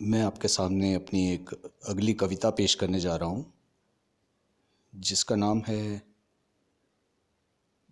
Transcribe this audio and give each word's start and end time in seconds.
मैं 0.00 0.22
आपके 0.22 0.48
सामने 0.48 0.92
अपनी 0.94 1.26
एक 1.32 1.50
अगली 1.88 2.12
कविता 2.12 2.50
पेश 2.50 2.74
करने 2.74 3.00
जा 3.00 3.16
रहा 3.16 3.28
हूँ, 3.28 3.44
जिसका 4.92 5.36
नाम 5.36 5.62
है 5.68 6.02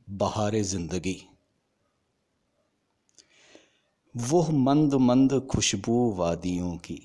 बहार 0.08 0.56
ज़िंदगी। 0.62 1.16
वो 4.14 4.42
मंद 4.50 4.94
मंद 4.94 5.32
खुशबू 5.50 5.96
वादियों 6.18 6.76
की, 6.76 7.00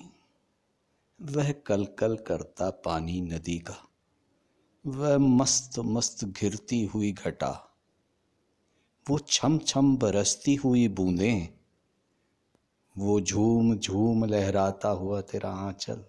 वह 1.20 1.52
कल 1.66 1.84
कल 1.98 2.16
करता 2.26 2.70
पानी 2.84 3.20
नदी 3.20 3.58
का, 3.58 3.76
वह 4.84 5.18
मस्त 5.18 5.78
मस्त 5.78 6.24
घिरती 6.24 6.84
हुई 6.84 7.12
घटा, 7.12 7.50
वो 9.06 9.18
छम 9.18 9.58
छम 9.58 9.96
बरसती 9.96 10.54
हुई 10.54 10.86
बूंदें 10.88 11.48
वो 12.96 13.20
झूम 13.20 13.74
झूम 13.76 14.24
लहराता 14.24 14.88
हुआ 14.88 15.20
तेरा 15.20 15.50
आंचल। 15.50 16.04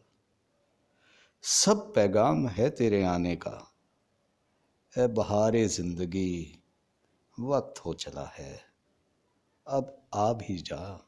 सब 1.43 1.93
पैगाम 1.93 2.47
है 2.47 2.69
तेरे 2.69 3.03
आने 3.03 3.35
का। 3.35 3.71
ए 4.95 5.07
बहारे 5.07 5.67
ज़िंदगी, 5.67 6.61
वक्त 7.39 7.79
हो 7.85 7.93
चला 7.93 8.25
है। 8.35 8.65
अब 9.67 9.97
आ 10.13 10.33
भी 10.33 10.57
जा। 10.57 11.01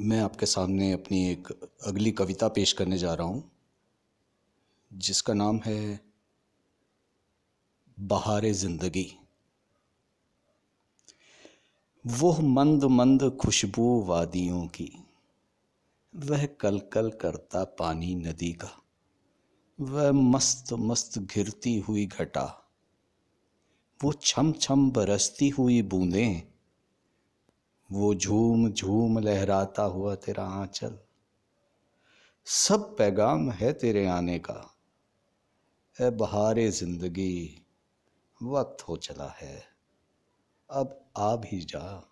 मैं 0.00 0.20
आपके 0.20 0.46
सामने 0.46 0.92
अपनी 0.92 1.30
एक 1.30 1.48
अगली 1.86 2.10
कविता 2.10 2.48
पेश 2.48 2.72
करने 2.72 2.98
जा 2.98 3.14
रहा 3.14 3.26
हूँ, 3.26 3.50
जिसका 4.92 5.34
नाम 5.34 5.60
है 5.66 6.09
बहार 8.00 8.44
ज़िंदगी। 8.52 9.06
वो 12.04 12.32
मंद 12.34 12.84
मंद 12.90 13.22
खुशबू 13.40 13.88
वादियों 14.04 14.66
की, 14.68 14.90
वह 16.14 16.46
कल 16.60 16.78
कल 16.92 17.10
करता 17.20 17.64
पानी 17.78 18.14
नदी 18.16 18.52
का, 18.54 18.70
वह 19.78 20.10
मस्त 20.12 20.72
मस्त 20.72 21.18
घिरती 21.20 21.78
हुई 21.78 22.06
घटा, 22.08 22.46
वो 24.00 24.12
छम 24.22 24.52
छम 24.54 24.90
बरसती 24.90 25.48
हुई 25.50 25.80
बूंदें, 25.84 26.42
वो 27.90 28.14
झूम 28.14 28.68
झूम 28.70 29.18
लहराता 29.18 29.82
हुआ 29.84 30.14
तेरा 30.16 30.44
आंचल। 30.56 30.98
सब 32.46 32.94
पैगाम 32.98 33.50
है 33.52 33.72
तेरे 33.74 34.06
आने 34.08 34.38
का, 34.40 34.60
ए 35.96 36.10
बहारे 36.12 36.70
ज़िंदगी। 36.72 37.56
वक्त 38.42 38.88
हो 38.88 38.96
चला 38.96 39.28
है। 39.28 39.62
अब 40.70 41.10
आ 41.16 41.36
भी 41.36 41.60
जा 41.60 42.09